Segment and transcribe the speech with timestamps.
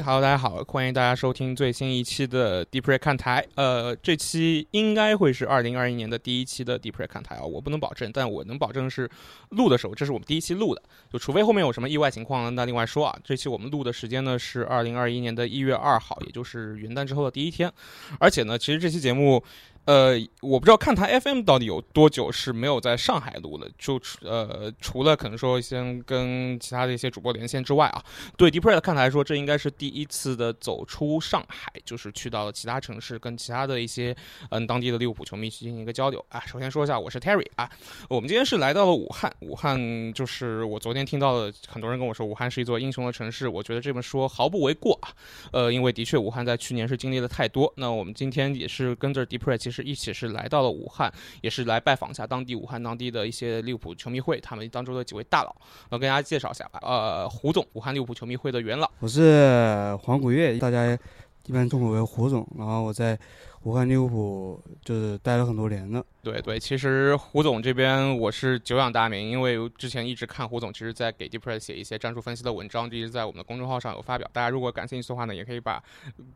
[0.00, 3.46] 哎，Hello，大家好，欢迎大家收听最新一期的 Deep Red 看台。
[3.54, 9.10] 呃，这期应该会是二零二一年的第一期的 Deep Red 看台啊，我不能保证，但我能保证是
[9.50, 10.82] 录的时候，这是我们第一期录的，
[11.12, 13.18] 就除非后面有什么意外情况，那另外说啊。
[13.22, 17.70] 这期我们录的时间呢是二零二一年的一月二号，也就是元旦之后的第一天，
[18.18, 19.44] 而且呢，其实这期节目。
[19.90, 28.00] 呃，我不知道看台 FM 到底有多久是没有在上海录的，就呃除了可能说先跟其他的一些主播连线之外啊，
[28.36, 34.14] 对 Deep Red 看台来说，这应该是第一次的走出上海，就是去到了其他城市，跟其他的一些
[34.50, 36.40] 嗯当地的利物浦球迷去进行一个交流啊。
[36.46, 37.68] 首先说一下，我是 Terry 啊，
[38.08, 45.10] 我们今天是来到了武汉，武汉就是我昨天听到的很多人跟我说，武汉是一座英雄的城市，我觉得这么说毫不为过啊。
[45.50, 49.79] 呃，因为的确武汉在去年是经历了太多，那我们今天也是跟着 Deep Red。
[49.82, 55.54] 一起是来到了武汉，也是来拜访一下当地武汉当地的一些利物浦球迷会，他们当中的几位大佬，
[55.90, 56.78] 我跟大家介绍一下吧。
[56.82, 58.90] 呃，胡总，武汉利物浦球迷会的元老。
[59.00, 60.98] 我是黄古月，大家
[61.46, 62.46] 一般称我为胡总。
[62.56, 63.18] 然后我在。
[63.64, 66.02] 武汉利物浦就是待了很多年了。
[66.22, 74.26] 对对，其实胡总这边我是久仰大名，因为之前一直看胡总，其实在给 Deep Press 写一些战术分析的文章，一直在我们的公众号上有发表。
[74.32, 75.82] 大家如果感兴趣的话呢，也可以把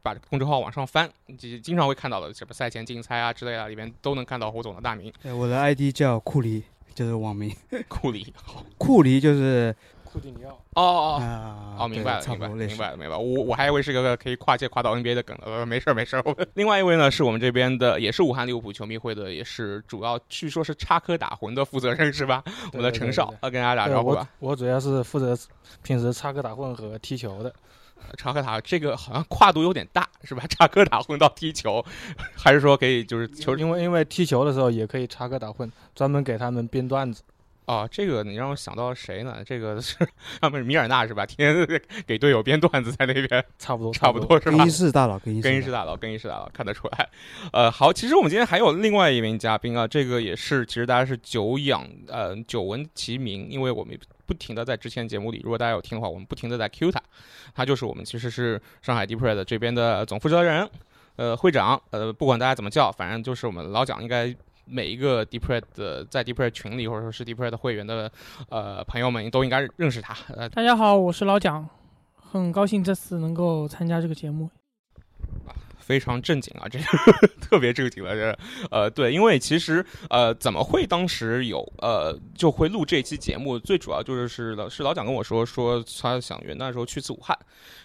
[0.03, 5.11] 把公众号往上翻，就经常会看到的什么赛前竞猜啊之类的，里面都能看到胡总的大名。
[5.39, 6.65] 我的 ID 叫库里，
[6.95, 7.51] 就是网名
[7.89, 8.35] 库里。
[8.77, 9.75] 库里就是。
[10.15, 10.83] 库蒂尼奥哦
[11.21, 13.19] 哦哦，明白了，明白了，明白了，明白了。
[13.19, 16.23] 我我还以为是个可以跨界跨到 NBA 的梗呃，没事儿，没事儿。
[16.55, 22.45] 另外一位呢，是我们这边的，也是武汉利物浦球迷会的，也是主要据说是插科打诨的负责人，是吧？
[22.73, 24.29] 我们的陈少，要跟大家打招呼吧。
[24.39, 25.37] 我主要是负责
[25.83, 27.53] 平时插科打诨和踢球的。
[28.19, 30.45] 插科打这个好像跨度有点大，是吧？
[30.51, 31.85] 插科打诨到踢球，
[32.37, 33.57] 还是说可以就是球？
[33.57, 37.23] 因为因为踢球的时候也可以插科打诨，专门给他们编段子。
[37.67, 39.43] 哦，这个你让我想到谁呢？
[39.45, 39.97] 这个是
[40.39, 41.25] 他们米尔纳是吧？
[41.25, 44.59] 天天 给队友编段子在那边，差不多， 差不多是吧？
[44.59, 47.09] 更衣室大佬，更衣室大佬，更衣室大佬，看得出来。
[47.53, 57.03] 呃，好，其实我们今天还有另外一名嘉宾啊，这个也是，其实大家是久仰呃久闻其名，因为我们不停的在之前节目里，如果大家有听的话，我们不停的在 Q 他，
[57.55, 60.69] 他就是我们其实是上海 Deep Red 这边的总负责人，
[61.17, 64.37] 呃，会长，呃，不管大家怎么叫，反正就是我们老蒋应该。
[64.65, 68.11] 每一个 Deep Red 的在 Deep Red 群里或者说是 Deep Red 会员的
[68.49, 70.17] 呃朋友们都应该认识他。
[70.35, 71.69] 呃，大家好，我是老蒋，
[72.15, 74.51] 很高兴这次能够参加这个节目。
[75.85, 78.39] 非常正经啊，这个特别正经了，这
[78.71, 87.39] 呃对，因为其实呃怎么会当时有呃就会录这期节目，最主要就是是老是老蒋跟我说说他想元旦的时候去次武汉，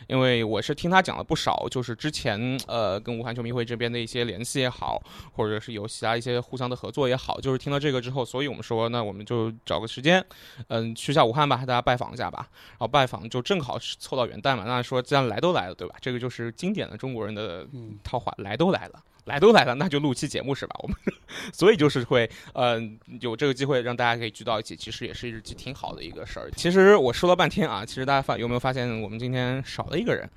[0.08, 5.02] 因为我是听他讲了不少，就是之前呃跟武汉球迷会这边的一些联系也好，
[5.34, 10.26] 或者是有其他一些互相的合作也好，就是听到这个之后，所以我们说那我们就找个时间，
[10.70, 15.96] 嗯去下武汉吧，大家拜访一下吧，然后拜访就正好凑到元旦嘛，那说既然来都来了，对吧？
[16.00, 17.68] 这个就是经典的中国人的。
[18.04, 20.76] 套话来都来了，来都来了，那就录期节目是吧？
[20.82, 20.98] 我们
[21.54, 26.50] 所以就是会，嗯，有这个机会让大家可以聚到一起，其实也是一挺好的一个事儿。
[26.56, 30.30] 其实我说了半天啊，其实大家发有没有发现，我们今天少了一个人？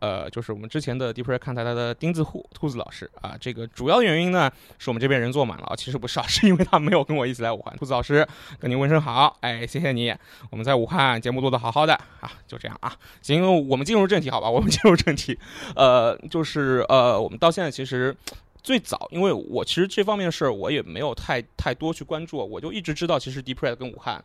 [0.00, 7.76] 呃，就是我们之前的 Deep Red 看台的钉子户兔子老师啊，这个主要原因呢是我们这边人坐满了，其实不是啊， 是因为他没有跟我一起来武汉。
[7.76, 8.26] 兔子老师
[8.58, 10.14] 跟您问声好，哎，谢谢你，
[10.50, 15.38] 我们在武汉节目录的好好的啊，就这样啊，行，我们进入正题好吧，我们 进入正题，
[15.74, 18.16] 呃，就是呃，我们到现在其实
[18.62, 24.22] 最早，因为我其实这方面的事儿我也没有太太多去关注，我就一直知道其实 Deep Red 跟武汉。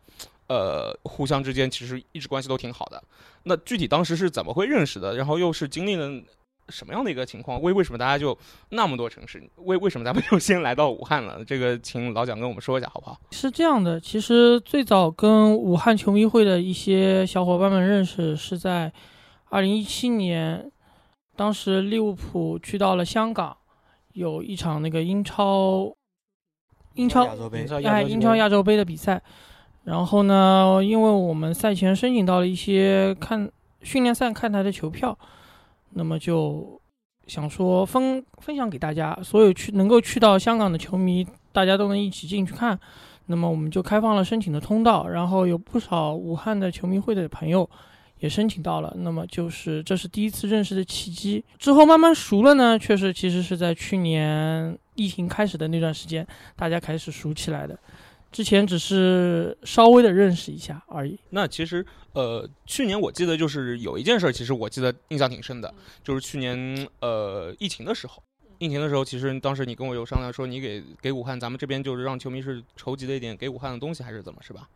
[0.53, 3.03] 呃，互相之间其实一直关系都挺好的。
[3.43, 5.15] 那具体当时是怎么会认识的？
[5.15, 6.07] 然后又是经历了
[6.69, 7.59] 什么样的一个情况？
[7.59, 8.37] 为为什么大家就
[8.69, 9.41] 那么多城市？
[9.57, 11.43] 为为什么咱们就先来到武汉了？
[11.43, 13.19] 这个请老蒋跟我们说一下好不好？
[13.31, 18.93] 是这样的，其实最早跟武汉球迷会的一些小伙伴们认识是在
[19.49, 20.71] 二零一七年，
[21.35, 23.57] 当时利物浦去到了香港，
[24.13, 25.93] 有一场那个英超
[26.93, 27.25] 英超
[27.83, 29.21] 哎英超亚洲杯的比赛。
[29.83, 33.49] 然后呢，因为我们赛前申请到了一些看
[33.81, 35.17] 训练赛看台的球票，
[35.91, 36.79] 那么就
[37.27, 42.79] 想说分分享给大家，所有去能够去到香港的球迷，大家都能一起进去看。
[43.25, 47.69] 那么我们就开放了申请的通道，然后有不少武汉的球迷会的朋友
[48.19, 48.93] 也申请到了。
[48.97, 51.43] 那么就是这是第一次认识的契机。
[51.57, 56.25] 之后慢慢熟了呢，确实其实是在去年疫情开始的那段时间，
[56.55, 57.77] 大家开始熟起来的。
[58.33, 61.17] 之前只是稍微的认识一下而已。
[61.29, 65.71] 那其实，呃，去年我记得就是有一件事，其实我记得印象挺深的，
[66.03, 68.21] 就是去年呃疫情的时候，
[68.57, 74.67] 疫情的时候，其实当时你跟我有商量说，你给给武汉，咱们这边就是让球迷是筹集了一点给武汉的东西，还是怎么，是吧？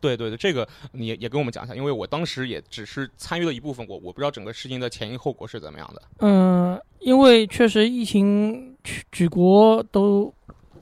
[0.00, 6.02] 对对对，这个你也也跟我们讲一下，因为我当时也只是参与了一部分，我我不知道整个事情的前因后果是怎么样的。
[6.20, 10.32] 嗯，因为确实疫情举举国都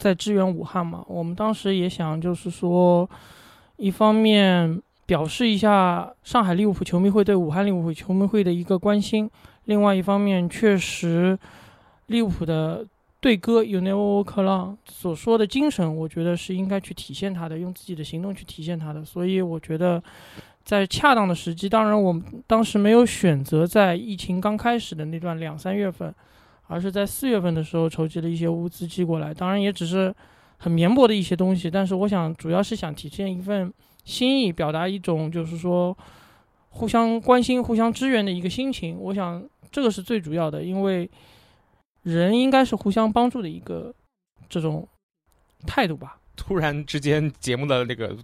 [0.00, 3.08] 在支援武汉嘛，我们当时也想就是说，
[3.76, 9.30] 一方面表示一下上海利物浦球迷会对武汉利物浦球迷会的一个关心，
[9.66, 11.38] 另外一方面确实
[12.06, 12.84] 利物浦的
[13.20, 20.02] 队歌《You Never Walk Alone》所说的精神，我觉得是应该去体现它的，用自己的行动去体现它的，所以我觉得。
[20.62, 26.14] 在恰当的时机，当然我们当时没有选择在疫情刚开始的那段两三月份，
[26.70, 29.34] 而是在四月份的时候筹集了一些物资寄过来。
[29.34, 30.14] 当然也只是
[30.56, 33.72] 很绵薄的一些东西，但是我想主要是想体现一份
[34.04, 35.96] 心意，表达一种就是说
[36.68, 38.96] 互相关心、互相支援的一个心情。
[39.00, 41.10] 我想这个是最主要的，因为
[42.02, 43.92] 人应该是互相帮助的一个
[44.48, 44.86] 这种
[45.66, 46.18] 态度吧。
[46.36, 48.16] 突然之间，节目的那个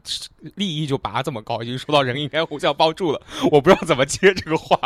[0.55, 3.21] 利益就拔这么高，已经说到人应该互相帮助了，
[3.51, 4.79] 我不知道怎么接这个话。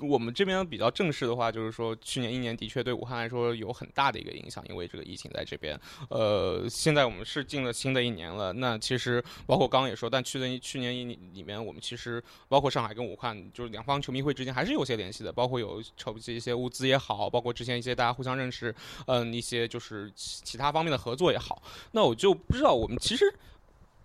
[0.00, 5.78] 我们这边比较正式的话，就是说去年一年的确对武汉来说有很大的一个影响，因为这个疫情在这边。
[6.08, 18.74] 呃，现在我们是进了新的一年了，那其实包括刚刚也说，但去年去年一年里面，我们其实包括上海跟武汉，就是两方球迷会之间还是有些联系的，包括有筹集一些物资也好，包括之前一些大家互相认识，
[19.06, 21.62] 嗯，一些就是其他方面的合作也好。
[21.92, 23.24] 那我就不知道，我们其实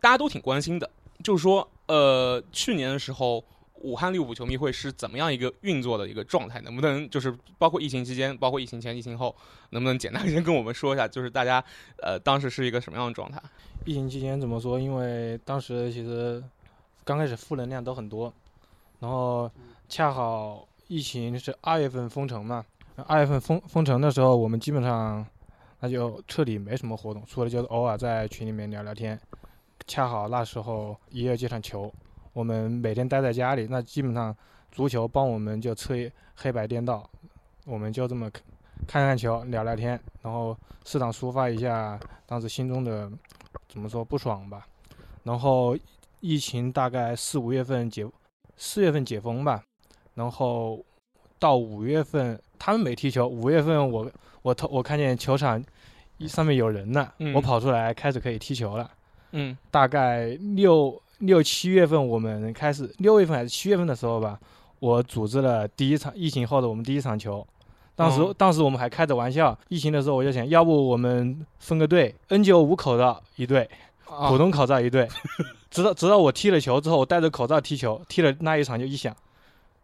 [0.01, 0.89] 大家都挺关心的，
[1.23, 3.43] 就是说，呃，去年的时候。
[3.83, 6.59] 武汉利物浦球迷会是怎么样一个运作的一个状态？
[6.61, 9.35] 能不能 就是包括疫情期间，包括疫情前、疫情后，
[9.69, 11.07] 能不能简单先跟我们说一下？
[11.07, 11.63] 就是大家
[12.01, 13.41] 呃当时是一个什么样的状态？
[13.85, 14.79] 疫情期间怎么说？
[14.79, 16.43] 因为当时其实
[17.03, 18.33] 刚开始负能量都很多，
[18.99, 19.51] 然后
[19.89, 22.65] 恰好疫情是二月份封城嘛，
[23.07, 25.25] 二月份封封城的时候，我们基本上
[25.81, 29.19] 那就彻底没什么活动，除了就是偶尔在群里面聊聊天。
[29.85, 31.93] 恰好那时候也有这场球。
[32.33, 34.35] 我们每天待在家里，那基本上
[34.71, 37.07] 足球帮我们就吹黑白颠倒，
[37.63, 38.43] 我们就这么看
[38.87, 43.07] 看看球，聊聊天，然后适当抒发一下当时心中的
[43.69, 44.67] 怎么说不爽吧。
[45.23, 45.77] 然后
[46.21, 48.05] 疫情大概四五月份解，
[48.57, 49.63] 四月份解封吧，
[50.15, 50.83] 然后
[51.37, 55.63] 到五月份他们没踢球，五月份我我头我看见球场
[56.21, 58.91] 上面有人了，我跑出来开始可以踢球了。
[59.33, 60.25] 嗯，大概
[60.55, 60.99] 六。
[61.25, 64.39] 六七月份我们开始，六月份还是七月份的时候吧，
[64.79, 67.45] 我组织了第一场疫情后的我们第一场球。
[67.95, 73.69] 当时当时我们还开着玩笑，疫情的时候我就想，要不我们分个队，N95 口罩一队，
[74.05, 75.07] 普通口罩一队。
[75.69, 79.15] 直到直到我踢了球之后，我戴着口罩踢球，踢了那一场就一想，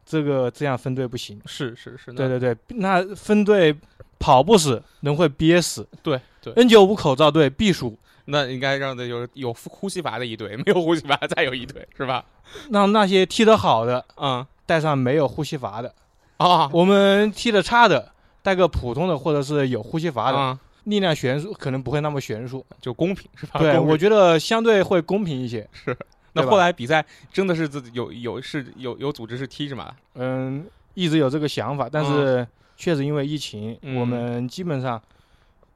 [0.05, 1.39] 这个这样分队不行。
[1.45, 3.75] 是是是，对对对，那分队
[4.19, 5.87] 跑不死，人会憋死。
[6.03, 7.97] 对对，N95 口罩队必输。
[8.31, 12.23] 那应该让的有有呼吸阀的一队，没有呼吸阀再有一队，是吧？
[12.69, 15.93] 让那些踢得好的，嗯，带上没有呼吸阀的
[16.37, 16.69] 啊。
[16.71, 18.11] 我们踢得差的，
[18.43, 23.59] 带个普通的或者是有呼吸阀的，力量悬殊可能不会那么悬殊，就公平是吧？
[23.59, 25.67] 对，我觉得相对会公平一些。
[25.73, 25.97] 是。
[26.33, 29.91] 那后来比赛真的是自己有有是有有组织是踢是吗？
[30.13, 35.01] 嗯，一直有这个想法，但是确实因为疫情，我们基本上。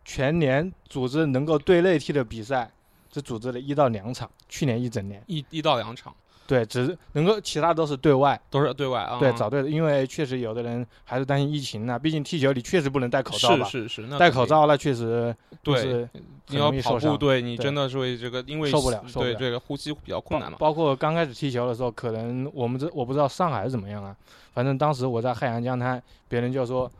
[0.05, 2.69] 全年组织能够对内踢的比赛，
[3.11, 4.29] 只组织了一到两场。
[4.49, 6.13] 去年一整年，一一到两场，
[6.45, 9.17] 对，只能够其他都是对外，都是对外啊。
[9.17, 11.97] 对，找对的，因为确实有的人还是担心疫情呢。
[11.97, 13.65] 毕竟踢球你确实不能戴口罩吧？
[13.65, 16.07] 是是是，戴口罩那确实对，
[16.49, 20.57] 你要跑步，对你真的是会这个，因为受不了，对这个呼吸比较困难嘛。
[20.59, 24.15] 包括刚开始踢球的时候，可能我们这我不知道上海是怎么样啊，
[24.53, 26.91] 反正当时我在汉阳江滩，别人就说，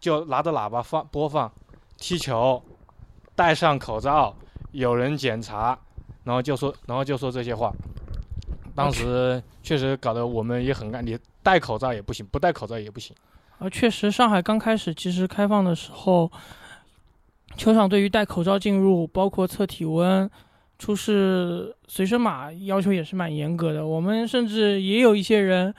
[0.00, 1.52] 就拿着喇叭放播放
[2.00, 2.60] 踢球。
[3.36, 4.36] 戴上口罩，
[4.72, 5.78] 有人检查，
[6.24, 7.72] 然后就说，然后就说这些话。
[8.74, 13.16] 当时确实搞得我们也很干，你戴口罩也不行，不戴口罩也不行。
[13.58, 16.30] 啊，确实，上海刚开始其实开放的时候，
[17.56, 20.30] 球场对于戴口罩进入，包括测体温、
[20.78, 23.86] 出示随身码要求也是蛮严格的。
[23.86, 25.74] 我们甚至也有一些人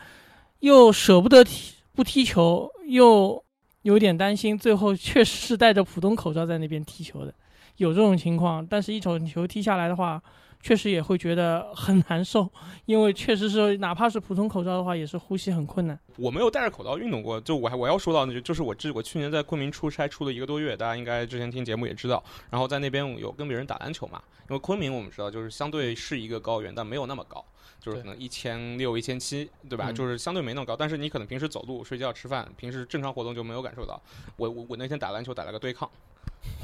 [0.61, 3.43] 又舍不得踢不踢球，又
[3.83, 7.33] 有点担心，最后确实是戴着普通口罩在那边踢球的。
[7.77, 10.21] 有这种情况，但是一场球踢下来的话，
[10.61, 12.49] 确实也会觉得很难受，
[12.85, 15.99] 因为确实是哪怕是普通口罩的话，也是呼吸很困难。
[16.17, 27.43] 我没有戴着口罩运动过，就我还我要说到那就就是我这我去年在昆明出差出了一个多月，大家应该之前听节目也知道，然后在那边有跟别人打篮球嘛，因为昆明我们知道就是相对是一个高原，但没有那么高，
[27.79, 29.91] 就是可能一千六一千七，对吧？
[29.91, 33.99] 就是相对没那么高，但是你可能平时走路、睡觉、吃饭，平时正常活动就没有感受到。
[34.37, 35.89] 我我我那天打篮球打了个对抗。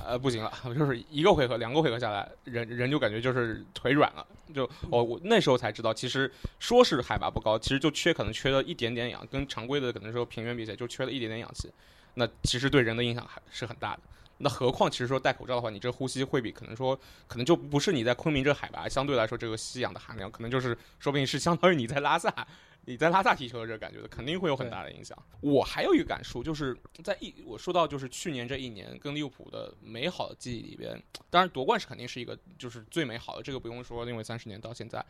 [0.05, 4.25] 呃，不行了， 就是一个回合、两个回合下来，人人就感觉就是腿软了。
[4.53, 11.69] 就我我那时候才知道，其实说是海拔不高，其实就缺可能缺了一点点氧，跟常规的可能说平原比赛，就缺了一点点氧气。
[12.13, 14.00] 那其实对人的影响还是很大的。
[14.39, 22.48] 那何况其实说戴口罩的话，你这呼吸会比可能说可能就不是你在昆明这海拔相对来说这个吸氧的含量，可能就是说不定是相当于你在拉萨。
[22.89, 25.17] 你在拉萨踢球的这个感觉的，肯定会有很大的影响。
[25.41, 30.98] 我还有一个感触，就是在一我说到就是去年这一年跟利物浦的美好的记忆里边，
[31.29, 35.06] 当然夺冠是肯定是一个就是最美好的，这个不用说，因为三十年到现在。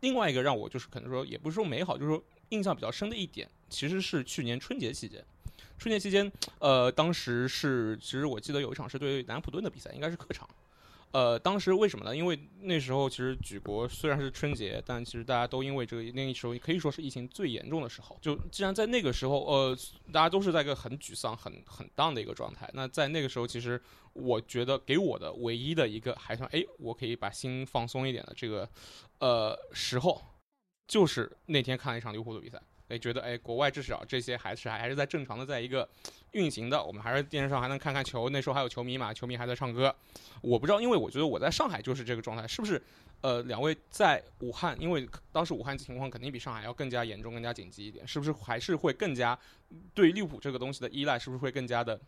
[0.00, 5.24] 另外一个让我就是可能说也不是说美好，就是说印象比较深的一点，其实是去年春节期间。
[5.80, 10.46] 春节期间，呃，当时是其实我记得有一场是对南普顿的比赛，应该是客场。
[11.12, 12.14] 呃，当时为什么呢？
[12.14, 18.18] 因为那时候其实举国虽然是春节，但其实大家都因为这个那个时候可以说是疫情最严重的时候。
[18.20, 19.78] 就既然在那个时候，呃，
[20.12, 22.70] 大家都是在一个很沮丧、很很 down 的一个状态。
[22.74, 23.80] 那在那个时候，其实
[24.12, 28.68] 我觉得给我的唯一的一个还算哎，我可以把心放松一点的这个
[29.20, 30.22] 呃时候，
[30.86, 32.60] 就是那天看了一场利物浦的比赛。
[32.90, 35.88] 哎，觉得哎，国外至少这些还是还还是在正常的在一个
[36.32, 38.28] 运行的，我们还是电视上还能看看球。
[38.28, 39.94] 那时候还有球迷嘛，球迷还在唱歌。
[40.42, 42.82] 我不知道，因为我觉得我在上海就是这个状态，是不是？
[43.22, 48.32] 呃，两位在武汉，因为当时武汉情况肯定比上海要更加严重、更加紧急一点，是不是？
[48.32, 49.38] 还是会更加
[49.92, 52.00] 对利物浦这个东西的依赖，是不是会更加的？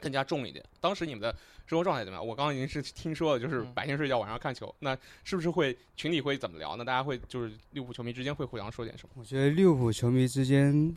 [0.00, 0.64] 更加重一点。
[0.80, 1.34] 当时你们的
[1.66, 2.26] 生活状态怎么样？
[2.26, 4.74] 我刚刚已经是听说了，就是白天睡觉，晚上看球。
[4.80, 6.84] 那是不是会群里会怎么聊呢？
[6.84, 9.10] 大家会就是利物浦球迷之间会互相说点什么？
[9.16, 10.96] 我觉得利物浦球迷之间，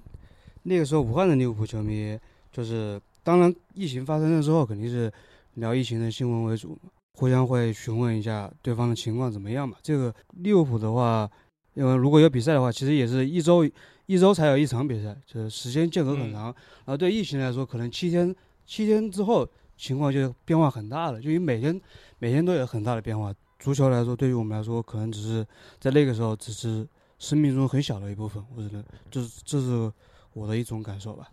[0.64, 2.18] 那个时候武汉的利物浦球迷，
[2.52, 5.12] 就是当然疫情发生了之后，肯定是
[5.56, 6.76] 聊疫情的新闻为主，
[7.14, 9.78] 互相会询问一下对方的情况怎么样嘛。
[9.84, 11.30] 这个利物浦的话，
[11.76, 13.70] 因为如果有比赛的话，其实也是一周
[14.08, 16.46] 一周才有一场比赛，就是时间间隔很长。
[16.46, 18.36] 然后对疫情来说，可能七天。
[18.66, 21.80] 七天之后，情况就变化很大了，就因为每天
[22.20, 23.34] 每天都有很大的变化。
[23.60, 25.46] 足球来说，对于我们来说，可能只是
[25.80, 26.86] 在那个时候只是
[27.18, 28.44] 生命中很小的一部分。
[28.56, 29.92] 我觉得，这是这是
[30.34, 31.30] 我的一种感受吧。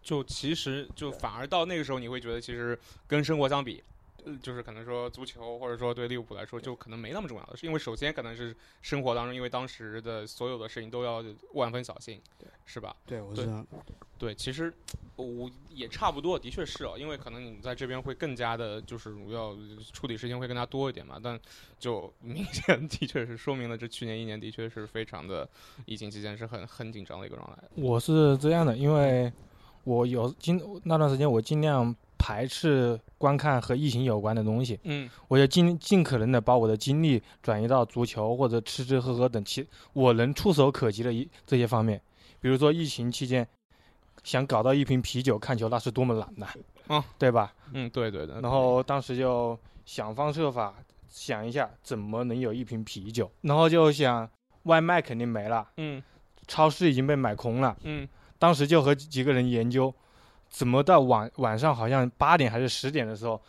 [0.00, 3.82] 就其实，就反而到那个时候，你会觉得，其实跟生活相比。
[4.42, 12.20] 就是可能说足球，或者说对利物浦来说，就可能没那么重要的，是因为首先可能是生活当中，因为当时的所有的事情都要万分小心，
[12.64, 12.94] 是吧？
[13.06, 13.64] 对，我知道。
[14.16, 14.72] 对，其实
[15.16, 19.54] 我也差不多，的确是哦，因为可能你在这边会更加的，就是要
[19.92, 21.20] 处理事情会更加多一点嘛。
[21.22, 21.38] 但
[21.78, 25.46] 就明显 的确是说明了，这去年一年的确是非常的
[25.84, 27.62] 疫情期间是很很紧张的一个状态。
[27.74, 29.30] 我是这样的，因为
[29.82, 31.94] 我有尽那段时间我尽量。
[32.18, 42.00] 排斥观看和疫情有关的东西，嗯，我就尽尽可能的把我的精力转移到足球或者吃吃喝喝等其我能触手可及的一这些方面。
[42.40, 43.46] 比如说疫情期间，
[44.22, 47.52] 想搞到一瓶啤酒看球，那是多么难呐，啊，对吧？
[47.72, 48.40] 嗯，对对的。
[48.40, 50.74] 然后当时就想方设法
[51.08, 54.28] 想一下怎么能有一瓶啤酒，然后就想
[54.64, 56.02] 外卖肯定没了，嗯，
[56.46, 59.94] 超市已经被买空了，嗯，当时就和几个人研究。
[60.54, 63.42] 怎么到晚晚上好像八点还是十点的时候，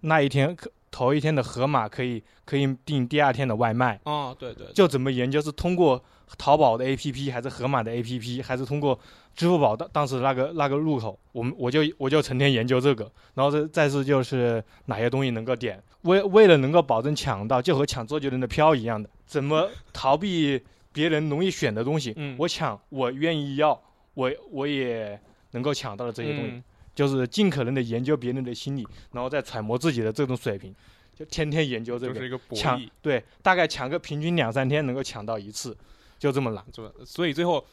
[0.00, 0.56] 那一天
[0.90, 6.02] 头一天的盒马可以可以订第二天的外卖哦，对对，就怎么研究是通过
[6.36, 8.98] 淘宝的 APP 还是盒马的 APP 还是通过
[9.36, 20.60] 支付宝当当时那个那个入口，我们我就我就成天研究这个，然后再再次就是哪些东西能够点，为为了能够保证抢到，就和抢周杰伦的票一样的，怎么逃避
[20.92, 22.12] 别人容易选的东西？
[22.16, 23.80] 嗯，我抢，我愿意要，
[24.14, 25.20] 我我也。
[25.52, 26.62] 能够抢到的这些东西，
[26.94, 30.74] 就是尽可能的研究别人的心理，然后再揣摩自己的这种水平，
[31.14, 35.76] 就天天研究这个抢，对，大概抢个平均两三天能够抢到一次，
[36.18, 36.92] 就这么难做。
[37.04, 37.64] 所以最后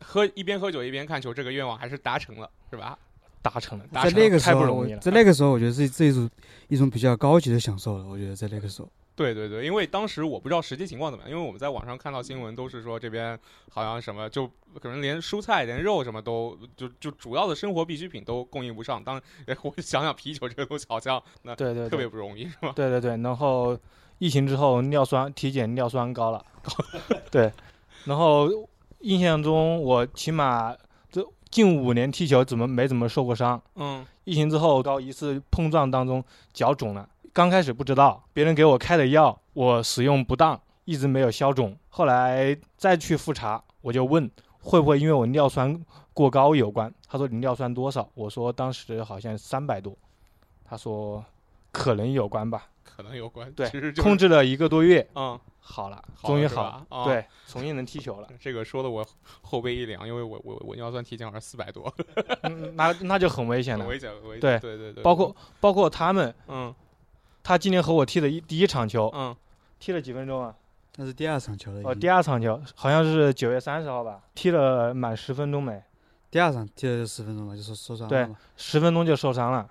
[0.00, 2.98] 喝一边喝酒一边看球，这个愿望还是达成了，是吧？
[3.50, 4.98] 达成了，在那个时候，太不容易了。
[4.98, 6.28] 在那个时候，我觉得是这一种
[6.68, 8.04] 一种比较高级的享受了。
[8.06, 8.88] 我觉得在那个时候。
[9.14, 13.38] 对对对，因为当时我不知道实际情况怎么样，因为我们在网上看到新闻都是说这边
[13.70, 14.46] 好像什么就
[14.78, 19.02] 可能连蔬菜连肉什么都就就主要的生活必需品都供应不上。
[19.02, 19.18] 当
[19.62, 22.72] 我想想啤酒这个东西好像那对对特别不容易是吧？
[22.76, 23.78] 对对对，然后
[24.18, 26.44] 疫情之后尿酸体检尿酸高了，
[27.32, 27.50] 对，
[28.04, 28.50] 然后
[28.98, 30.78] 印象中我起码这
[31.56, 33.58] 近五年踢球怎么没怎么受过伤？
[33.76, 36.22] 嗯，疫情之后到一次碰撞当中
[36.52, 37.08] 脚肿了。
[37.32, 41.74] 刚开始不知道，别人给我开的药我使用不当，一直没有消肿。
[41.88, 45.82] 后来再去复查，我就问会不会因为我尿酸
[46.12, 46.92] 过高有关。
[47.08, 48.06] 他说你尿酸多少？
[48.12, 49.96] 我说当时好像三百多。
[50.62, 51.24] 他说
[51.72, 53.50] 可能有关吧，可能有关。
[53.52, 58.28] 对，其实控制了一个多月，嗯，好了，好终于好了对，重新能踢球了。
[58.38, 59.04] 这个说的我
[59.42, 61.92] 后背一凉，因为我我我尿酸体检好像四百多，
[62.44, 63.84] 嗯那那就很危险了。
[63.84, 64.40] 很危险，危险。
[64.40, 66.72] 对对对对，包括包括他们，嗯
[67.42, 69.34] 他今年和我踢的一第一场球，嗯
[69.80, 70.54] 踢了几分钟啊？
[70.96, 71.80] 那是第二场球了。
[71.84, 75.82] 哦，第二场球好像是九月三十号吧，踢了满十分钟没？
[76.30, 78.34] 第二场踢了就十分钟了，就受受伤对了对。
[78.56, 79.68] 十分钟就受伤了。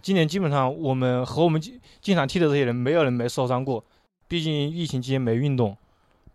[0.00, 3.84] 今年基本上我们和我们经经常踢的这些人，没有人没受伤过。
[4.30, 5.76] 毕竟疫情期间没运动，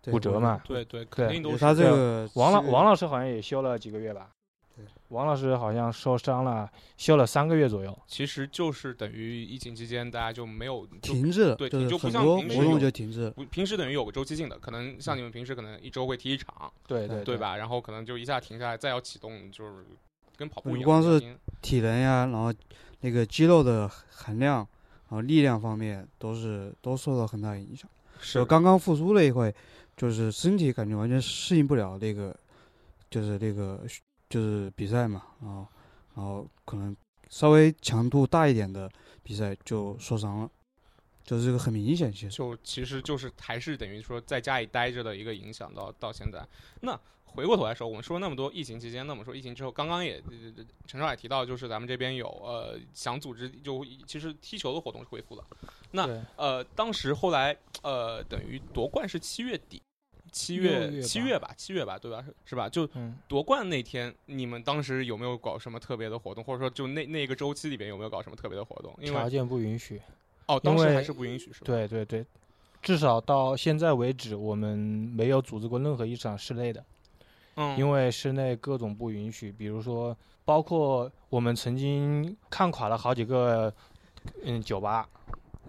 [0.02, 0.60] 骨折嘛。
[0.66, 4.28] 对对，肯定都是他这个王老王老师好像也休了几个月吧？
[4.76, 7.98] 对，王老师好像受伤了，休了三个月左右。
[8.06, 17.38] 其实就是等于疫情期间大家就没有就停滞了，对就是就不很多像平时活动有就停滞平时等于有个周期性的，可能像你们平时可能一周会踢一场，对对对？
[17.38, 17.56] 吧？
[17.56, 19.86] 然后可能就一下停下来，再要启动，就是
[20.36, 20.82] 跟跑步一样。
[20.82, 21.18] 不光是
[21.62, 22.52] 体能呀，然后
[23.00, 24.68] 那个肌肉的含量，
[25.08, 27.88] 然后力量方面都是都受到很大影响。
[28.20, 29.54] 是就刚刚复苏了一会，
[29.96, 32.34] 就是身体感觉完全适应不了那个，
[33.10, 33.80] 就是那个
[34.28, 35.66] 就是比赛嘛，然后
[36.14, 36.96] 然后可能
[37.28, 38.90] 稍微强度大一点的
[39.22, 40.50] 比赛就受伤了，
[41.24, 42.30] 就是这个很明显，其实。
[42.30, 46.46] 就其实就是还是等于说在家里待着的一个影响到到现在。
[46.80, 46.98] 那
[47.36, 55.44] 回过头来说，我们说那么多疫情期间，那么说疫情之后，刚刚也呃陈少也提到，就是咱们这边有呃想组织，就其实踢球的活动是恢复了。
[55.90, 59.80] 那呃，当时后来呃，等于夺冠是七月底，
[60.32, 62.22] 七月月七月吧，七月吧，对吧？
[62.22, 62.68] 是是吧？
[62.68, 68.94] 就嗯，夺冠那天，你们当时有没有搞什么特别的活动，或者说就那那个周期里边有没有搞什么特别的活动？
[68.98, 70.00] 因为条件不允许。
[70.46, 71.66] 哦，当时还是不允许，是吧？
[71.66, 72.24] 对对对，
[72.80, 76.84] 至少到现在为止，我们没有组织过任何一场室内的，
[77.56, 83.72] 嗯，因为室内各种不允许，比如说，包括我们曾经看垮了好几个，
[84.44, 85.08] 嗯，酒吧，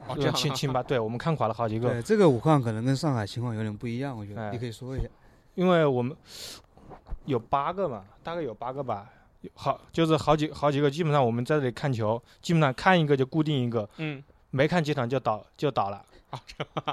[0.08, 5.08] 哦清 清吧，对我们看垮了好几个，对，这个武汉可能跟上海情况有点不一样，我觉得哎你可以说一下。
[5.56, 6.16] 因为我们
[7.26, 9.10] 有八个嘛，大概有八个吧，
[9.42, 16.04] 有好就是好几好几个，基本上我们在这里看球，基本上看一个就固定一个，嗯没看几场就倒就倒了。
[16.30, 16.40] 啊，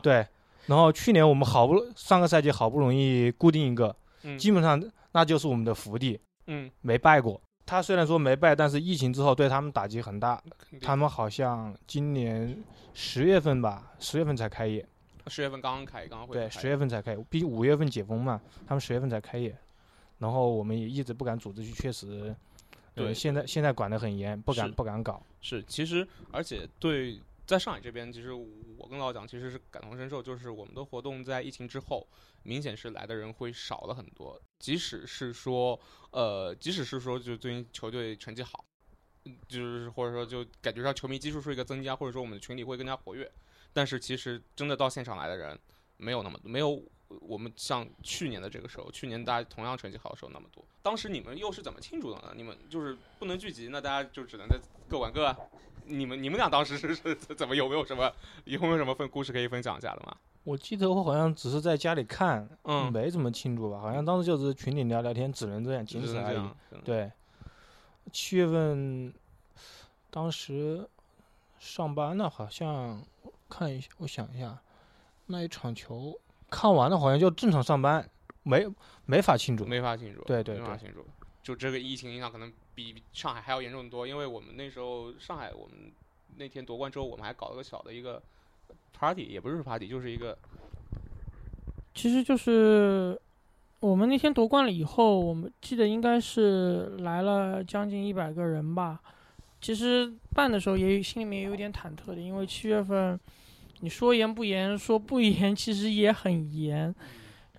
[0.02, 0.26] 对，
[0.66, 4.82] 然后去年我们好不上个赛季好不容易固定一个，嗯基本上
[5.12, 7.40] 那就是我们的福地，嗯，没败过。
[7.66, 10.42] 他虽然说没败，但是疫情之后对他们打击很大。
[10.82, 14.86] 他们好像今年十月份吧，十月份才开业，
[15.28, 19.56] 十月份刚刚开，刚刚会对，十月份才开业，毕竟五月份解封嘛，他们十月份才开业。
[20.18, 22.34] 然后我们也一直不敢组织去，确实，
[22.94, 25.22] 对呃，现在现在管得很严，不敢不敢搞。
[25.40, 32.06] 是，其实而且对，在上海这边，其实我跟老蒋其实是感同身受，就是我们的活动在疫情之后，
[32.42, 34.40] 明显是来的人会少了很多。
[34.58, 35.78] 即使是说，
[36.10, 38.64] 呃，即使是说，就最近球队成绩好，
[39.46, 43.30] 就是或者说就感觉上球迷基数是一个增加，或者说我们的群里会更加活跃，
[43.74, 45.58] 但是其实真的到现场来的人
[45.98, 46.82] 没有那么多没有
[47.20, 50.64] 我们像去年的这个时候，去年大家同样成绩好的时候那么多。
[50.80, 52.32] 当时你们又是怎么庆祝的呢？
[52.34, 55.36] 你们就是不能聚集，那大家就只能在各管各啊。
[55.86, 58.10] 你们你们俩当时是是怎么有没有什么
[58.44, 60.16] 有没有什么分故事可以分享一下的吗？
[60.44, 66.40] 我记得我好像只是在家里看，嗯没怎么庆祝吧，好像当时就是群里聊聊天，只能这样，只仅此而已。
[66.84, 67.10] 对，
[68.12, 69.12] 七月份，
[70.10, 70.86] 当时
[71.58, 73.02] 上班呢，好像
[73.48, 74.58] 看一下，我想一下，
[75.26, 76.18] 那一场球
[76.50, 78.06] 看完了，好像就正常上班，
[78.42, 78.66] 没
[79.06, 79.64] 没法庆祝。
[79.64, 81.06] 没法庆祝，对对对没法庆祝。
[81.44, 85.92] 就这个疫情影响可能比上海还要严重得多，因为我们那时候上海，我们
[86.38, 88.20] 那天夺冠之后，我们还搞了个小的一个
[88.92, 90.36] party，也不是 party，就是一个
[91.94, 93.20] 其实就是
[93.80, 98.98] 我们那天夺冠了以后，我们记得应该是来了将近一百个人吧。
[99.60, 103.20] 其实办的时候也心里面也有点忐忑的，因为七月份
[103.80, 106.94] 你说严不严，说不严，其实也很严，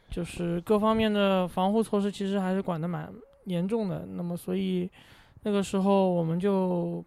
[0.09, 3.13] 就是各方面的防护措施其实还是管得蛮
[3.45, 4.05] 严重的。
[4.05, 4.89] 那么所以
[5.43, 7.03] 那个时候我们就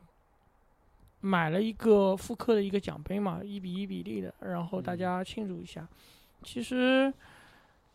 [1.20, 5.86] 买了一个复刻的一个奖杯嘛，一比一比例的，然后大家庆祝一下。
[6.42, 7.12] 其实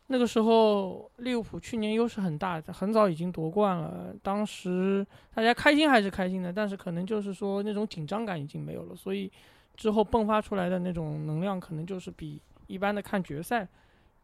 [0.07, 4.13] 那个时候利物浦去年优势很大，很早已经夺冠了。
[4.21, 9.31] 当时大家开心还是开心的，但是可能就是说那种紧张感已经没有了，所以
[9.77, 13.65] 之后迸发出来的那种能量，可能就是比一般的看决赛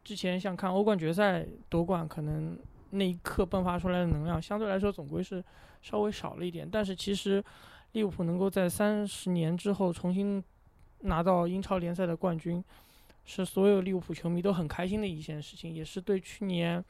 [0.04, 2.56] 之前像看欧冠决赛夺冠，可能
[2.90, 5.42] 那一刻迸发出来的能量相对来说总归是
[5.82, 6.68] 稍微少了一点。
[6.70, 7.42] 但是其实
[7.92, 10.42] 利物浦能够在三十年之后重新
[11.00, 12.62] 拿到英超联赛的冠军。
[13.22, 16.82] 是所有利物浦球迷都很开心的一件事情，也是对去年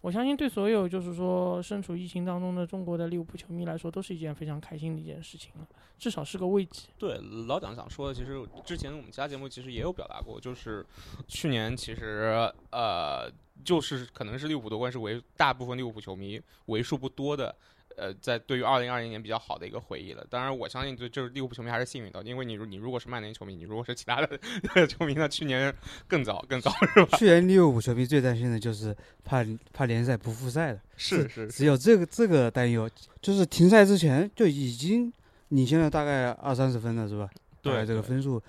[0.00, 6.88] 我相信对所有就是说身处疫情当中的中国的利物浦球迷来说，都是一件非常开心的一件事情了，至少是个慰藉。
[6.98, 10.84] 对，老蒋想说的，其实之前我们其他节目其实也有表达过，就是
[11.28, 13.30] 去年其实呃，
[13.64, 17.54] 就是可能是利物浦夺冠是为大部分利物浦球迷为数不多的。
[18.00, 20.26] 呃，在对于二零二零年比较好的一个回忆了。
[20.30, 24.38] 当然，我相信就就是利物浦球迷还是幸运的，因为你如你如果是曼联球迷，你如果是其他的
[24.88, 25.72] 球迷，那去年
[26.08, 27.18] 更早更早是吧？
[27.18, 32.88] 去年利物浦球迷最担心的就是怕怕联赛不复赛了，是是，只有这个这个担忧，
[33.20, 35.12] 就是停赛之前就已经
[35.48, 37.28] 领先了大概二三十分了，是吧？
[37.60, 38.42] 对，这个分数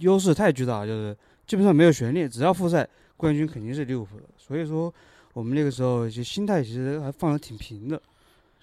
[0.00, 1.16] 优势太巨大，就是
[1.46, 4.24] 基本上没有悬念，只要复赛，冠军肯定是利物浦的。
[4.36, 4.92] 所以说，
[5.32, 8.02] 我们那个时候就心态其实还放的挺平的。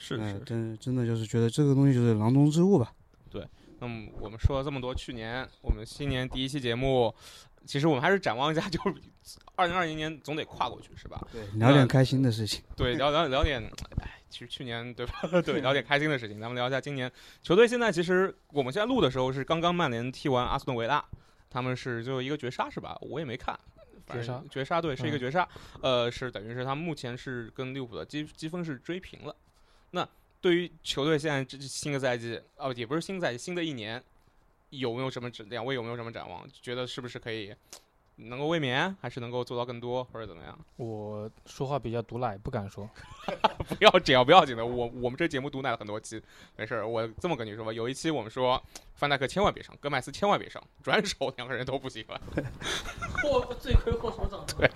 [0.03, 2.93] 是是，真真的就是觉得这个东西就是囊中之物吧。
[3.31, 3.47] 对，
[3.79, 7.15] 那么我们说了这么多，去年我们新年第一期节目，
[7.65, 8.95] 其实我们还是展望一下，就是
[9.55, 11.25] 二零二零年总得跨过去，是吧？
[11.31, 12.61] 对，聊点开心的事情。
[12.75, 13.63] 对，聊聊聊点，
[14.01, 15.13] 哎，其实去年对吧？
[15.41, 16.37] 对，聊点开心的事情。
[16.37, 17.09] 咱们聊一下今年
[17.41, 17.65] 球队。
[17.65, 21.01] 现在其实我们现在录的时候是刚刚曼联踢完阿斯顿维拉，
[21.49, 22.97] 他们是最后一个绝杀，是吧？
[22.99, 23.57] 我也没看。
[24.11, 25.47] 绝杀，绝杀，对，是一个绝杀。
[25.81, 29.33] 呃，是等于是他们目前是跟利物浦的积积分是追平了。
[29.95, 30.07] 那
[30.41, 34.03] 对于球队现在这新的赛季，哦，也不是新赛季，新的一年，
[34.71, 36.43] 有没有什么两位有没有什么展望？
[36.51, 37.53] 觉得是不是可以
[38.15, 40.59] 能够卫冕，还是能够做到更多，或者怎么样？
[40.77, 42.89] 我说话比较毒奶，不敢说。
[43.69, 44.65] 不要，紧要不要紧的。
[44.65, 46.19] 我我们这节目毒奶了很多期，
[46.57, 46.87] 没事儿。
[46.87, 48.61] 我这么跟你说吧，有一期我们说
[48.95, 52.19] 范戴克千万别上，戈麦斯千万别上，转手两个人都不行了。
[53.21, 54.69] 祸罪魁祸首长对。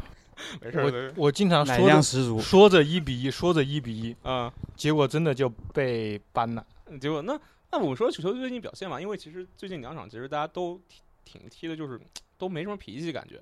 [0.61, 2.01] 没事，我我经常说着
[2.41, 6.65] 说着一比一，说着一比一，啊，结果真的就被扳了。
[6.99, 7.39] 结果那
[7.71, 11.99] 那我们说球队最近表现嘛，因为其实最近两场其实大家都挺挺踢的，就是
[12.37, 13.41] 都没什么脾气，感觉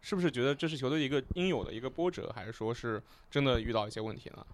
[0.00, 4.46] 是不是觉得这是球队一个应有的一个波折，还是说是真的遇到一些问题呢？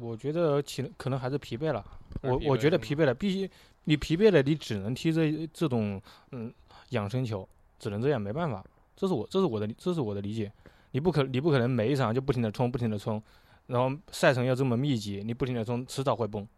[0.00, 1.84] 我觉得其可能还是疲惫了。
[2.22, 3.48] 我我觉得疲惫了，毕竟
[3.84, 6.00] 你疲惫了，你只能踢这这种
[6.32, 6.52] 嗯
[6.90, 8.64] 养生球，只能这样，没办法。
[8.96, 10.50] 这是我这是我的这是我的理解。
[10.96, 13.22] 你不可，你不可能每一场就不停的冲，不停的冲，
[13.66, 16.48] 然后赛程又这么密集，你不停的冲，迟早会崩。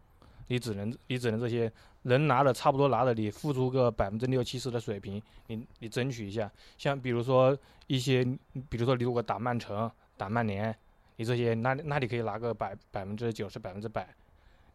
[0.47, 1.69] 你只能，你只能这些
[2.03, 6.49] 能拿的差不多拿的，你付出个百分之六七十的水平，你你争取一下。
[6.77, 7.55] 像比如说
[7.87, 8.23] 一些，
[8.69, 10.73] 比如说你如果打曼城、打曼联，
[11.17, 14.07] 你这些那那你可以拿个百百分之九十、百分之百。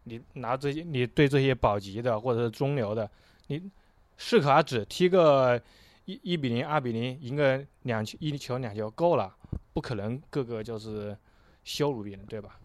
[0.02, 3.10] 你拿这些，你对这些保级的或者是中流的，
[3.46, 3.62] 你
[4.18, 5.58] 适可而止，踢个
[6.04, 9.34] 一一比零、二比零，赢个两球一球两球够了。
[9.72, 11.16] 不可能个个就是
[11.64, 12.60] 羞辱别人，对吧？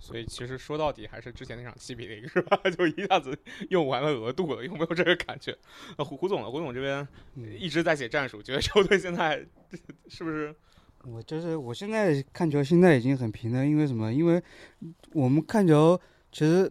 [0.00, 2.58] 所以其实说到底还是之前那场七比零是吧？
[2.76, 3.38] 就一下子
[3.68, 5.56] 用完了额度了，有没有这个感觉？
[5.98, 6.50] 那胡胡总呢？
[6.50, 7.06] 胡总这边
[7.58, 9.46] 一直在写战术，觉得球队现在
[10.08, 10.54] 是不是？
[11.04, 14.12] 我就是我现在看球，现在已经很平了，因为什么？
[14.12, 14.42] 因为
[15.12, 16.00] 我们看球，
[16.32, 16.70] 其实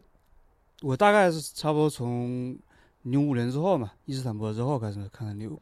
[0.82, 2.58] 我大概是差不多从
[3.04, 5.62] 零五年之后嘛，伊斯坦布尔之后开始看的六，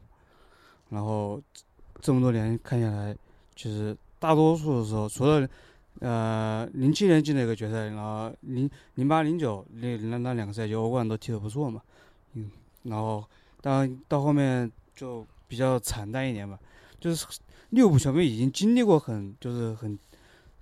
[0.90, 1.40] 然后
[2.00, 3.16] 这么多年看下来，
[3.54, 3.96] 其实。
[4.20, 5.48] 大多数的时候，除了
[6.00, 11.80] 呃零七年进了一个决赛，然后零零八零九那那那两个赛季欧冠都踢得不错嘛，
[12.32, 12.50] 嗯，
[12.82, 13.24] 然后
[13.60, 16.58] 当到后面就比较惨淡一点吧，
[16.98, 17.24] 就是
[17.70, 19.96] 利物浦球迷已经经历过很就是很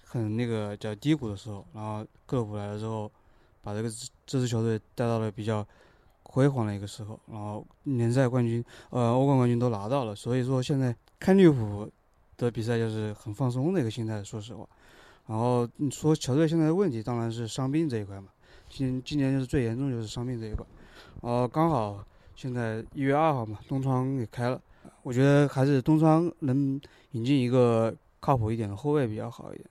[0.04, 3.10] 很那个叫低谷的时候，然后克洛普来了之后，
[3.62, 3.88] 把这个
[4.26, 5.66] 这支球队带到了比较
[6.36, 11.90] 辉煌的一个时候，然后联赛冠军呃欧冠冠军都拿到了，所以说现在看利物浦。
[12.38, 14.68] 的比赛就是很放松的一个心态，说实话。
[15.26, 18.28] 然后你说球队现在的问题当然是伤病这一块嘛，
[18.68, 20.62] 今今年就是最严重就是伤病这一块。
[21.22, 24.60] 然后，刚好现在一月二号嘛，东窗也开了，
[25.02, 26.78] 我觉得还是东窗能
[27.12, 29.66] 引进一个靠谱一点的后卫比较好一点。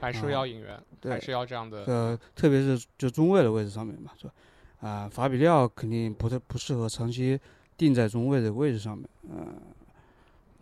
[0.00, 1.84] 还是要引援，还是要这样的。
[1.84, 4.32] 呃，特别是就中卫的位置上面嘛，是吧？
[4.80, 7.38] 啊，法比廖肯定不太不适合长期
[7.76, 9.46] 定在中卫的位置上面，嗯。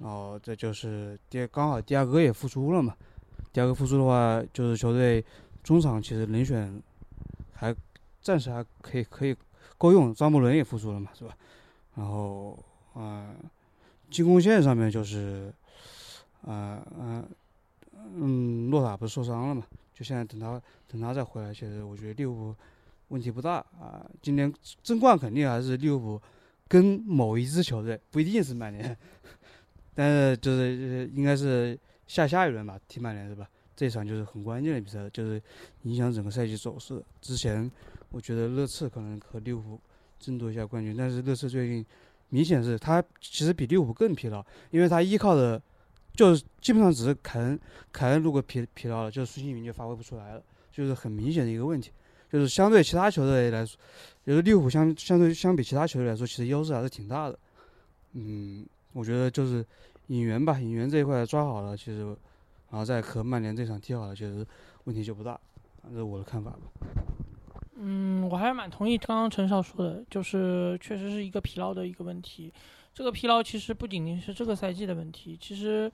[0.00, 2.96] 然后这就是第刚好第二个也复出了嘛，
[3.52, 5.24] 第二个复出的话，就是球队
[5.64, 6.80] 中场其实人选
[7.52, 7.74] 还
[8.22, 9.34] 暂时还可以可以
[9.76, 11.36] 够用，张伯伦也复出了嘛，是吧？
[11.96, 12.56] 然后
[12.94, 13.34] 啊，
[14.08, 15.52] 进攻线上面就是
[16.46, 17.24] 啊啊
[18.14, 19.64] 嗯，洛塔不是受伤了嘛？
[19.92, 22.54] 就现在等他等他再回来，其实我觉得利物浦
[23.08, 24.04] 问题不大啊。
[24.22, 26.22] 今年争冠肯定还是利物浦
[26.66, 28.96] 跟某一支球队，不一定是曼联。
[29.94, 33.48] 但是就是应该是下下一轮吧，踢曼联是吧？
[33.74, 35.40] 这场就是很关键的比赛，就是
[35.82, 37.00] 影响整个赛季走势。
[37.20, 37.70] 之前
[38.10, 39.80] 我觉得热刺可能和利物浦
[40.18, 41.86] 争夺一下冠军，但是热刺最近
[42.28, 45.62] 明显是他其实比利物浦更疲劳，因为他依靠的
[46.12, 47.58] 就是基本上只是凯恩，
[47.92, 50.42] 凯恩如果疲疲劳了，就是孙兴民就发挥不出来了，
[50.72, 51.90] 就是很明显的一个问题。
[52.30, 53.78] 就是相对其他球队来说，
[54.26, 57.38] 就是利物浦相相对相比其他球队来说，其实优势还是挺大的。
[58.12, 59.64] 嗯，我觉得就是
[60.08, 62.04] 引援吧，引援这一块抓好了，其实
[62.70, 64.46] 然后再和曼联这场踢好了，其实
[64.84, 65.38] 问题就不大。
[65.90, 66.58] 这是我的看法吧。
[67.76, 72.52] 嗯，我还是蛮同意刚刚陈少说的，就是确实是一个疲劳的一个问题。
[72.92, 75.90] 这个疲劳其实不仅仅是这个赛季的问题，其实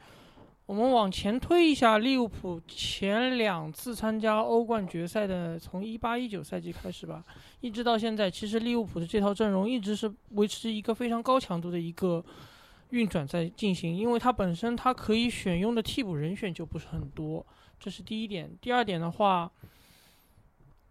[0.66, 7.22] 我们往前推一下，利物浦前两次参加欧冠决赛的，从一八一九赛季开始吧，
[7.61, 12.24] 一直到现在，其实利物浦的这套阵容一直是维持一个非常高强度的一个
[12.90, 17.44] 运转在进行，因为它本身它可以选用的替补人选就不是很多，
[17.79, 18.50] 这是第一点。
[18.61, 19.50] 第二点的话。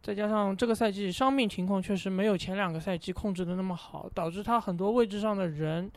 [0.06, 5.90] 再加上这个赛季伤病情况确实没有前两个赛季控制的那么好，导致他很多位置上的人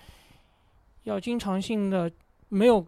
[1.02, 2.08] 要经常性的
[2.48, 2.86] 没有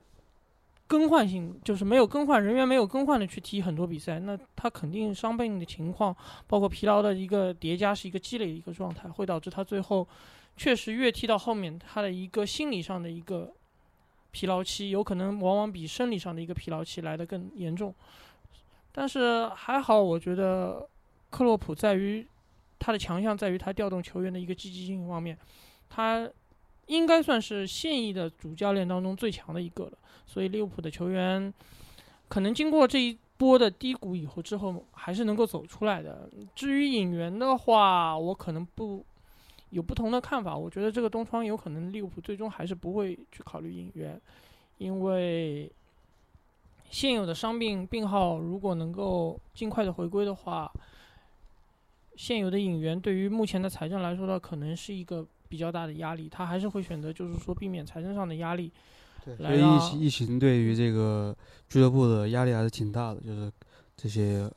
[0.89, 6.17] 更换性，就是没有更换人员没有更换的去踢很多比赛，那他肯定伤病的情况，
[6.49, 10.09] 包括疲劳的一个叠加是一个积累的一个状态，会导致他最后
[10.57, 13.53] 确实越踢到后面，他的一个心理上的一个
[14.33, 17.95] 疲劳期，有可能往往比生理上的一个疲劳期来的更严重。
[18.91, 20.89] 但是还好，我觉得。
[21.31, 22.27] 克洛普在于
[22.79, 25.37] 他的强项在于他调动球员的一个积极性方面，
[25.91, 26.27] 他
[26.89, 29.93] 应该算是现役的主教练当中最强的一个了。
[30.27, 31.51] 所以利物浦的球员
[32.29, 36.29] 可能经过这一波的低谷以后之后，还是能够走出来的。
[36.55, 39.03] 至于引援的话，我可能不
[39.71, 40.55] 有不同的看法。
[40.57, 44.21] 我觉得这个东窗有可能利物浦最终还是不会去考虑引援，
[44.77, 45.71] 因为
[46.91, 50.71] 现有的伤病病号如果能够尽快的回归的话。
[52.17, 58.71] 现有的引援对于目前的财政来说的话可能是一个比较大的压力，他还是会选择就是说避免财政上的压力。
[59.25, 61.37] 对，所以疫情疫情对于这个
[61.69, 63.51] 俱乐部的压力还是挺大的，就是
[63.97, 64.51] 这些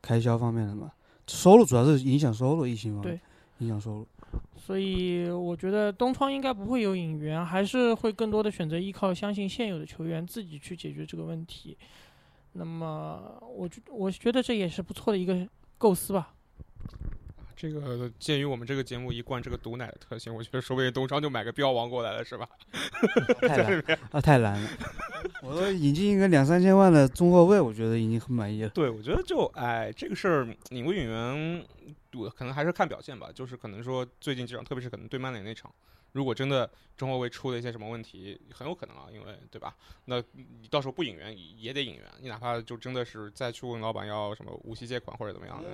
[0.00, 0.92] 开销方面的嘛，
[1.26, 3.18] 收入主要是影响收入，疫情嘛，对，
[3.58, 4.06] 影响收入。
[4.56, 11.76] 所以我觉得东窗应该不会有引援，还是会更多的选择依靠相信现有的球员自己去解决这个问题。
[12.52, 15.46] 那么，我觉我觉得这也是不错的一个
[15.78, 16.34] 构思吧。
[17.62, 22.48] 这个鉴于我们这个节目一贯这个毒奶的特性，我觉得说不定东昌就买个标王过来了，是吧？
[23.42, 24.70] 太 难啊，太难了！
[25.44, 28.68] 我都引进一个两三千万的中后卫，我觉得已经很满意了。
[28.70, 31.64] 对，我觉得就哎，这个事儿引不引援，
[32.14, 33.28] 我可能还是看表现吧。
[33.32, 35.72] 就是可能说最近几场，特别是可能对曼联那场。
[36.12, 39.74] 如果真的中后卫出了一些什么问题，很有可能啊，因为对吧？
[40.04, 45.68] 那你到时候不引援也得引援，你哪怕就真的是再去问老板要什么无息借款或者怎么样的。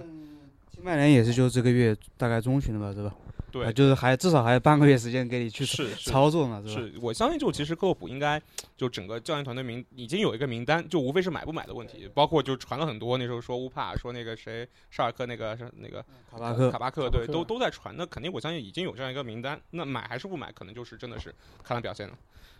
[0.81, 3.15] 曼联也是就这个月大概中旬的吧，对吧？
[3.51, 6.83] 对，就是还至少还有半个月时间给你去是操作嘛，是吧？
[6.83, 8.41] 是我相信，就其实克洛普应该
[8.77, 12.09] 就整个教练团队名已经有一个名单，就无非是买不买的问题。
[12.15, 17.97] 包括就传了很多，那时候说乌帕，说那个谁沙尔克那个是那个卡巴克，卡巴克，对，都都在传。
[17.97, 19.59] 那肯定我相信已经有这样一个名单。
[19.71, 22.17] 那买还是不买，可能就是真的是看他表现了。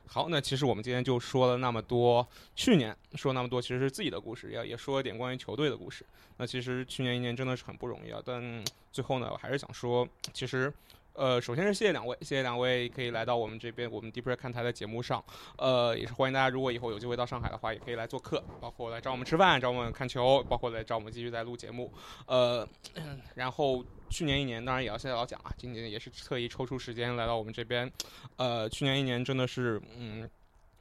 [0.07, 2.27] 好，那其实我们今天就说了那么多，
[2.57, 6.05] 去年说那么多，其实是自己的故事，也也说一点关于球队的故事。
[6.39, 10.73] 那其实去年一年真的是很不容易啊，但最后呢，我还是想说，其实。
[11.19, 15.23] 呃，首先是谢谢两位，谢谢两位可以来到我们这边我们 Deeper 看台的节目上，
[15.57, 21.93] 呃，也是欢迎大家，如果以后有机会到上海的话，也可以来做客，包括来找我们吃饭，找我们看球，包括来找我们继续在录节目，
[22.27, 22.67] 呃，
[23.35, 27.91] 然后去年一年当然也要谢谢老蒋啊，今年也是特意抽出时间来到我们这边，
[28.37, 30.31] 呃，去年一年真的是嗯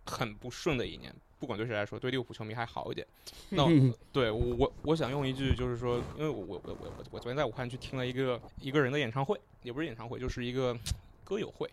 [0.06, 1.12] 很不顺的一年。
[1.40, 3.06] 不管对谁来说，对利物浦球迷还好一点。
[3.50, 3.66] 那
[4.12, 10.76] 对我我我想用一句，就是说，因为我我我我我昨天在武汉去听了一个一个人的演唱会，也不是演唱会，就是一个
[11.24, 11.70] 歌友会。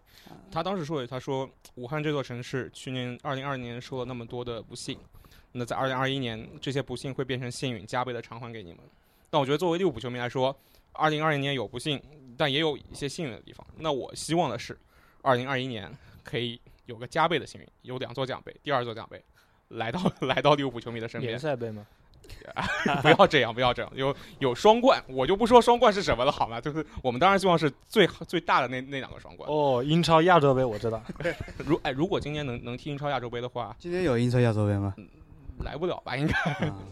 [0.51, 4.99] 他当时说的，他说武汉这座城市去年二零二年受了那么多的不幸，
[5.53, 8.81] 那在二零二一年这些不幸会变成幸运，加倍的偿还给你们。
[9.31, 10.57] 但我觉得作为利物浦球迷来说，
[10.93, 12.01] 二零二零年有不幸，
[12.37, 13.67] 但也有一些幸运的地方。
[13.79, 14.79] 那我希望的是，
[15.23, 15.91] 二零二一年
[16.23, 19.23] 可以有个加倍的幸运，有两座奖杯，第二座奖杯。
[19.69, 21.87] 来到 来到利物浦球迷的身边，联赛杯吗？
[23.03, 23.91] 不要这样，不要这样。
[23.95, 26.59] 有有双冠，我就不说双冠是什么了，好吗？
[26.61, 29.49] 就是我们当然希望是最最大的那那两个双冠。
[29.51, 31.03] 哦，英超亚洲杯我知道。
[31.67, 34.95] 如哎，如果今年能能踢英超亚洲杯的话，今年有英超亚洲杯吗？
[35.65, 36.17] 来不了吧？
[36.17, 36.35] 应该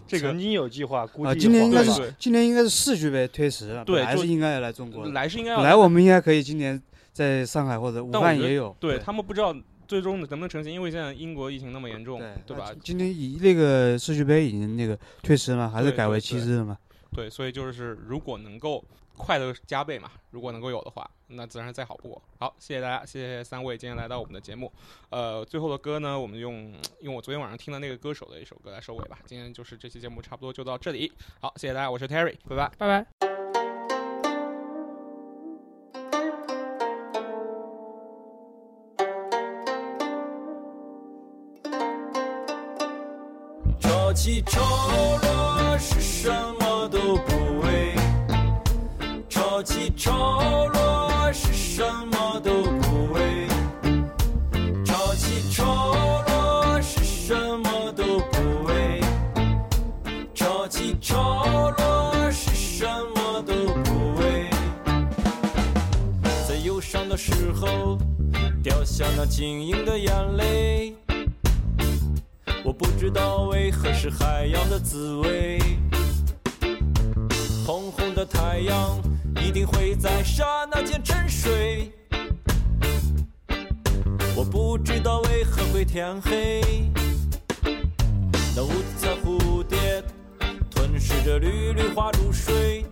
[0.06, 5.06] 这个曾经有计划，估计今年应该是今年应该是世俱杯推迟了，对，还是应该要来中国。
[5.08, 6.80] 来是应该来，我们应该可以今年
[7.12, 8.76] 在上海或者武汉也有。
[8.78, 9.54] 对他们不知道。
[9.92, 10.72] 最终能不能成型？
[10.72, 12.72] 因为现在英国疫情那么严重，对吧？
[12.82, 16.78] 今天以那个世俱杯已经那个推迟了，还是改为七日了嘛？
[17.14, 18.82] 对，所以就是如果能够
[19.18, 22.22] 快乐加倍嘛，如果能够有的话，那自然是再好不过。
[22.38, 24.72] 好，谢谢大家，谢谢三位今天来到我们的节目。
[25.10, 29.18] 呃，最后的歌呢，我们用 用我昨天晚上听的那个歌手的一首歌来收尾吧。
[29.26, 31.12] 今天就是这期节目差不多就到这里。
[31.38, 32.72] 好，谢谢大家，我是 Terry，拜拜。
[32.78, 33.11] 拜拜。
[44.22, 44.60] 起潮
[45.20, 46.30] 落是什
[46.60, 47.96] 么都不为，
[49.28, 53.48] 潮起潮落是什么都不为，
[54.84, 59.00] 潮起潮落是什么都不为，
[60.32, 64.48] 潮起潮落是什么都不为，
[66.46, 67.98] 在忧伤的时候
[68.62, 70.94] 掉下那晶莹的眼泪。
[73.12, 75.58] 不知道为何是海洋的滋味。
[77.66, 78.98] 红红的太阳
[79.36, 81.92] 一定会在刹那间沉睡。
[84.34, 86.62] 我不知道为何会天黑。
[88.56, 90.02] 那五彩蝴蝶
[90.70, 92.86] 吞噬着缕缕花露水，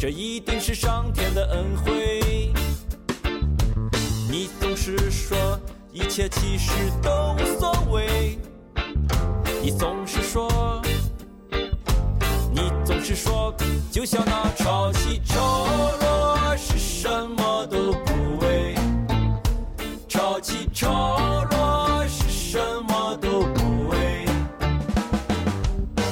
[0.00, 2.50] 这一定是上天的恩惠。
[4.30, 5.60] 你总是说。
[5.92, 6.70] 一切其实
[7.02, 8.38] 都无所谓。
[9.62, 10.82] 你总是说，
[12.52, 13.54] 你总是说，
[13.90, 15.66] 就像那潮起潮
[16.00, 18.74] 落是什么都不为，
[20.08, 24.26] 潮起潮落是什么都不为。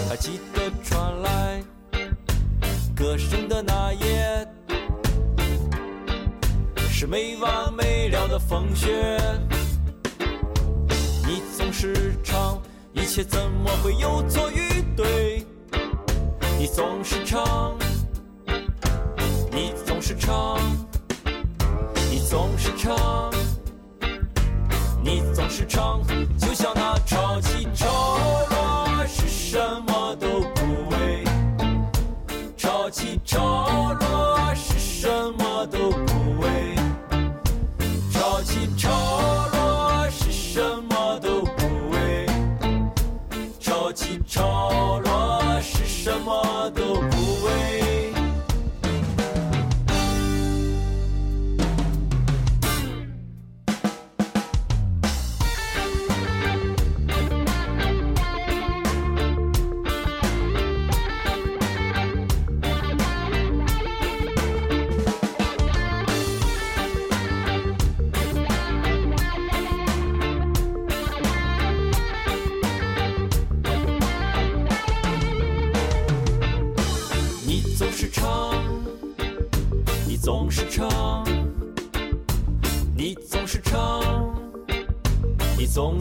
[0.09, 1.63] 还记得传来
[2.95, 4.49] 歌声的那夜，
[6.91, 9.19] 是没完没了的风雪。
[11.77, 12.63] 你总是唱，
[12.95, 15.45] 一切怎么会有错与对？
[16.59, 17.77] 你总是唱，
[19.53, 20.59] 你总是唱，
[22.11, 23.31] 你总是唱，
[25.05, 26.01] 你总是唱，
[26.39, 28.17] 就像那潮起潮
[28.49, 31.25] 落是什么都不为，
[32.57, 36.75] 潮起潮落是什么都不为，
[38.11, 38.89] 潮起潮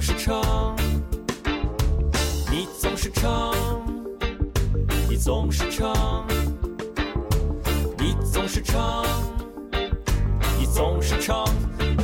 [0.07, 0.75] 是唱，
[2.51, 3.55] 你总是唱，
[5.09, 6.27] 你总是唱，
[7.97, 9.03] 你总是唱，
[10.59, 11.43] 你总是唱，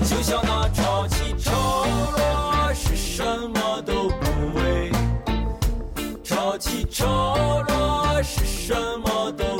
[0.02, 1.86] 就像那潮起潮
[2.18, 4.92] 落是什么都不为。
[6.24, 8.74] 潮起潮落是什
[9.06, 9.51] 么都